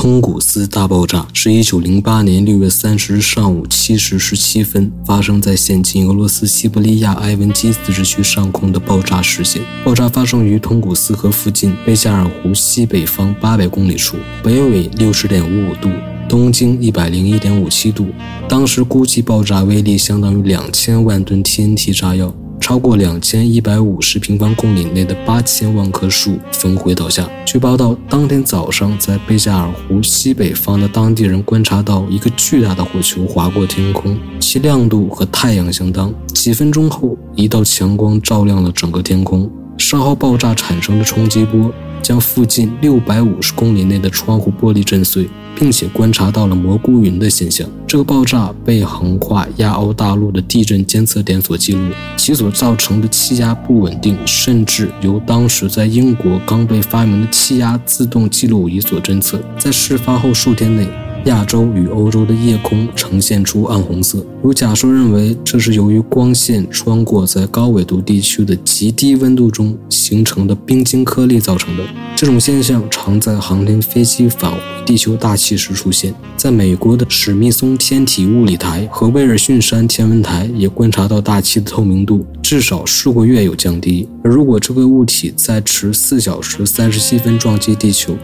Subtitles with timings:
[0.00, 9.62] 通古斯大爆炸是一九零八年六月三十日上午七时十七分发生在现今俄罗斯西伯利亚埃文基自治区上空的爆炸事件。
[9.84, 15.90] 爆炸发生于通古斯河附近贝加尔湖西北方八百公里处，北纬六十点五五度，
[16.26, 18.06] 东经一百零一点五七度。
[18.48, 22.34] 当时估计爆炸威力相当于两千万吨 TNT 炸药。
[22.60, 27.28] 超过两千一百五十平方公里内的八千万棵树焚毁倒下。
[27.44, 36.14] 据报道，当天早上，在贝加尔湖西北方的当地人观察到一个巨大的火球划过天空，其亮度和太阳相当。
[36.28, 39.50] 几分钟后，一道强光照亮了整个天空。
[39.76, 41.72] 稍后爆炸产生的冲击波。
[42.02, 47.68] 将附近六百五十公里内的窗户玻璃震碎，并且观察到了蘑菇云的现象。
[47.86, 51.80] 这个爆炸被横跨亚欧大陆的地震监测点所记录，
[52.16, 59.40] 其所造成的气压不稳定，甚至由当时在英国刚被发明的气压自动记录仪所侦测。
[59.58, 60.86] 在事发后数天内。
[61.26, 71.84] 亚洲与欧洲的夜空呈现出暗红色，有假说认为这是由于光线穿过在高纬度地区的极低温度中形成的冰晶颗粒造成的。
[72.16, 76.14] 这种现象常在航天飞机返回地球大气时出现。
[76.36, 84.08] 在美国的史密松天体物理台和威尔逊山天文台也观察到大气的透明度至少数个月有降低。
[84.24, 88.16] 而如果这个物体在迟四小时三十七分撞击地球，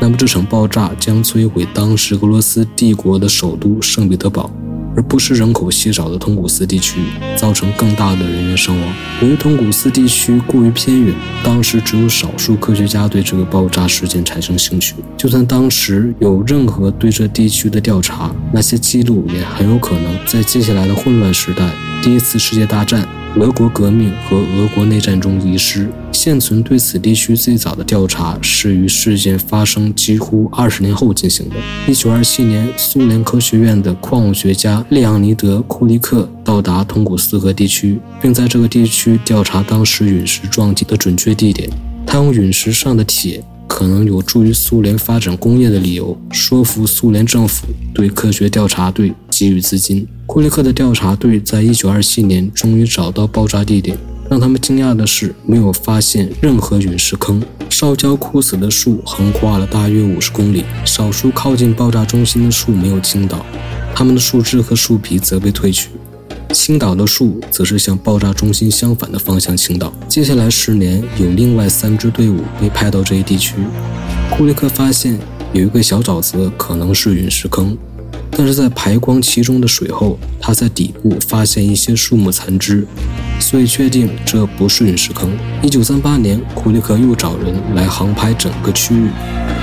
[0.00, 4.50] 那么这场爆炸将摧毁当时俄罗斯帝国的首都圣彼得堡，
[4.96, 7.00] 而不是人口稀少的通古斯地区，
[7.36, 8.92] 造成更大的人员伤亡。
[9.20, 14.94] 由于通古斯地区过于偏远，当时只有少数科学家对这个爆炸事件产生兴趣。
[15.18, 21.70] 就算当时有任何对这地区的调查，那些记录也很有可能在接下来的混乱时代，
[22.02, 23.06] 第一次世界大战。
[23.36, 25.88] 俄国革命和俄国内战中遗失。
[26.12, 31.54] 现存对此地区最早的调查是于事件发生几乎二十年后进行的。
[31.86, 41.70] 一九二七年，苏联科学院的矿物学家列昂尼德·库利克到达通古斯河地区，并在这个地区调查当时陨石撞击的准确地点。
[42.04, 43.44] 他用陨石上的铁。
[43.70, 50.06] 可能有助于苏联发展工业的理由，说服苏联政府对科学调查队给予资金。
[50.26, 53.96] 库利克的调查队在一九二七年终于找到爆炸地点，
[54.28, 57.42] 让他们惊讶的是，没有发现任何陨石坑。
[57.70, 63.42] 烧焦枯死的树横跨了大约五十公里，少数靠近爆炸中心的树没有倾倒，
[63.94, 65.88] 它们的树枝和树皮则被褪去。
[66.52, 69.90] 倾倒的树则是向爆炸中心相反的方向倾倒。
[70.06, 73.54] 接下来十年，有另外三支队伍被派到这一地区。
[74.30, 75.18] 库利克发现
[75.54, 77.78] 有一个小沼泽可能是陨石坑，
[78.32, 82.86] 但是在排光其中的水后，他在底部发现一些树木残枝。
[83.38, 85.30] 所以确定这不是陨石坑。
[85.62, 89.08] 一九三八年，库利克又找人来航拍整个区域，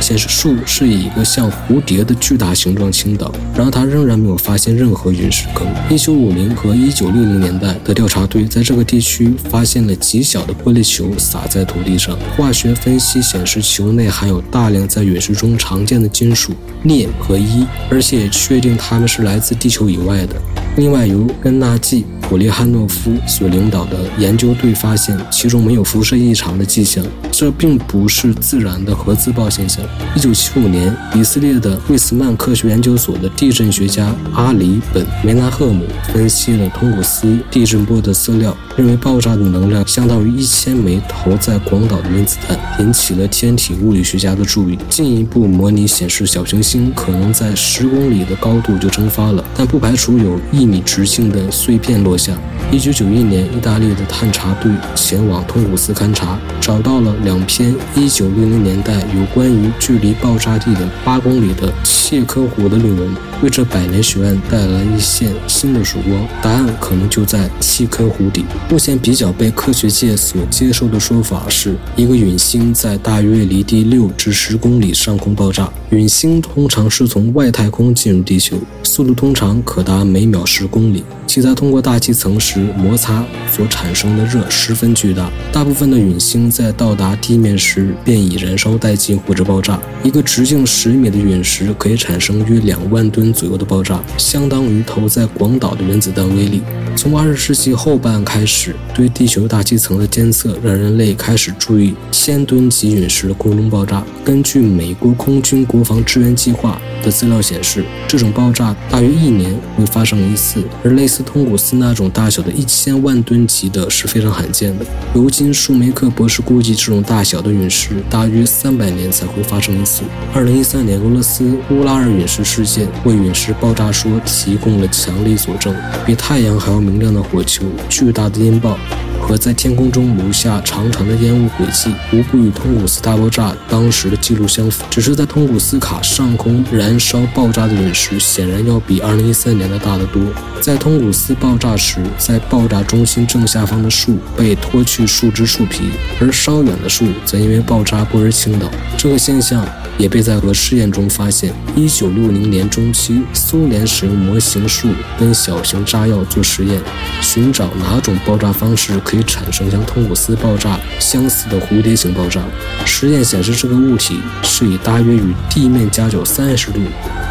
[0.00, 3.32] 显示树是以一个像蝴蝶的巨大形状倾倒。
[3.54, 5.66] 然而他仍然没有发现任何陨石坑。
[5.90, 16.52] 一九五零和一九六零年代的调查队在这个地区发现了极小的玻璃球撒在土地上，化学分析显示球内含有大量在陨石中常见的金属
[16.82, 20.36] 镍和铱，而且也确定它们是来自地球以外的。
[20.76, 29.82] 另外，由根纳季·普列汉诺夫所领导的研究队发现，其中没有辐射异常的迹象，这并不是自然的核自爆现象。
[30.14, 44.78] 一九七五年，以色列的惠斯曼科学研究所的地震学家阿里·本·梅纳赫姆分析了通古斯地震波的资料，认为爆炸的能量相当于一千枚投在广岛的原子弹，引起了天体物理学家的注意。
[44.90, 50.65] 进一步模拟显示，小行星可能在十公里的高度就蒸发了，但不排除有一。
[50.66, 52.36] 米直径的碎片落下。
[52.72, 66.26] 一九九一年，意大利的探查队前往通古斯勘察，找到了两篇一九六零年代有关于距离爆炸地点八公里的切科湖的论文，为这百年学案带来一线新的曙光。
[66.42, 68.44] 答案可能就在契科湖底。
[68.68, 75.70] 目前比较被科学界所接受的说法是，一个陨星在大约离地六至十公里上空爆炸。
[75.90, 81.04] 陨星通常是从外太空进入地球，速度通常可达每秒十公里。
[81.26, 89.78] 其在通过大气层时摩擦所产生的热十分巨大，大部分的陨星在到达地面时便已燃烧殆尽或者爆炸。
[90.02, 96.62] 一个直径十米的陨石可以产生约两万吨左右的爆炸，相当于投在广岛的原子弹威力。
[96.94, 104.02] 从二十世纪后半开始，对地球大气层的监测让人类开始注意千吨级陨石的空中爆炸。
[104.24, 114.86] 根据美国空军国防支援计划的资料显示，这种爆炸大约一年会发生一次，而类似通古斯那种大小的一千万吨级的是非常罕见的。
[115.12, 120.02] 如今·舒梅克博士估计，这种大小的陨石大约三百年才会发生一次。
[120.32, 125.74] 二零一三年，俄罗斯乌拉尔陨石事件为陨石爆炸说提供了强力佐证，
[126.06, 128.78] 比太阳还要明亮的火球，巨大的音爆。
[129.26, 134.84] 和在天空中留下长长的烟雾轨迹，无不与通古斯大爆炸当时的记录相符。
[134.88, 140.22] 只是在通古斯卡上空燃烧爆炸的陨石，显然要比2013年的大得多。
[140.60, 145.90] 在通古斯爆炸时，在爆炸中心正下方的树被脱去树枝树皮，
[146.20, 148.70] 而稍远的树则因为爆炸不而倾倒。
[148.96, 149.66] 这个现象。
[149.98, 151.54] 也被在核试验中发现。
[151.74, 154.88] 一九六零年中期，苏联使用模型树
[155.18, 156.78] 跟小型炸药做实验，
[157.22, 162.42] 寻找哪种爆炸方式可以产生像通古斯爆炸相似的蝴蝶形爆炸。
[162.84, 166.80] 实验显示，这个物体是以大约与地面夹角三十度，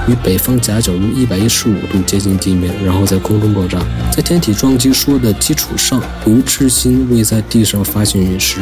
[0.07, 3.79] 与北方夹角约一百一十五度接近地面，然后在空中爆炸。
[4.11, 8.59] 在天体撞击说的基础上，由于至今未在地上发现陨石，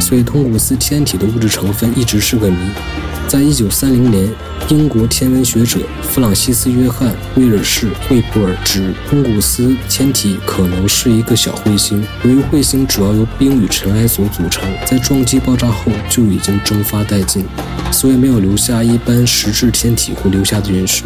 [0.00, 2.56] 所以通古斯天体的物质成分一直是个谜。
[3.28, 4.32] 在一九三零年，
[4.68, 12.06] 英国天文学者弗朗西斯·约翰·威尔士·惠普尔指通古斯天体可能是一个小彗星。
[12.22, 17.44] 由于彗彗星主要由冰与尘埃所组成，在撞击爆炸后就已经蒸发殆尽，
[17.92, 21.04] 所以没有留下一般实质天体会留下的陨石。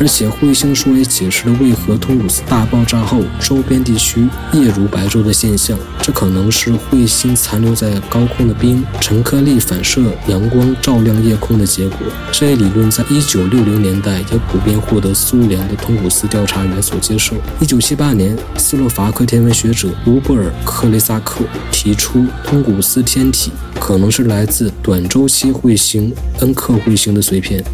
[0.00, 11.98] 而且彗星说也解释了为何通古斯大爆炸后周边地区夜如白昼的现象，这可能是彗星残留在高空的冰尘颗粒反射阳光照亮夜空的结果。
[12.30, 17.34] 这一理论在1960年代也普遍获得苏联的通古斯调查员所接受。
[17.60, 23.50] 1978年，斯洛伐克天文学者卢布尔·克雷萨克提出，通古斯天体
[23.80, 27.64] 可能是来自短周期彗星恩克彗星的碎片。